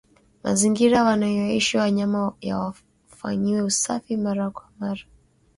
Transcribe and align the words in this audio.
Mazingira 0.43 0.97
wanayoishi 1.07 1.73
wanyama 1.77 2.21
yafanyiwe 2.49 3.61
usafi 3.61 4.17
mara 4.23 4.45
kwa 4.53 4.65
mara 4.79 5.03